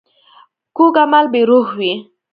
کوږ 0.75 0.95
عمل 1.03 1.25
بې 1.33 1.41
روح 1.49 1.67
وي 1.79 1.93